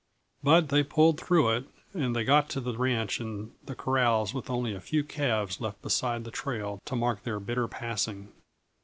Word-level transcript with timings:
But 0.41 0.69
they 0.69 0.81
pulled 0.81 1.19
through 1.19 1.51
it, 1.57 1.65
and 1.93 2.15
they 2.15 2.23
got 2.23 2.49
to 2.49 2.59
the 2.59 2.75
ranch 2.75 3.19
and 3.19 3.51
the 3.63 3.75
corrals 3.75 4.33
with 4.33 4.49
only 4.49 4.73
a 4.73 4.81
few 4.81 5.03
calves 5.03 5.61
left 5.61 5.83
beside 5.83 6.23
the 6.23 6.31
trail 6.31 6.81
to 6.85 6.95
mark 6.95 7.21
their 7.21 7.39
bitter 7.39 7.67
passing. 7.67 8.31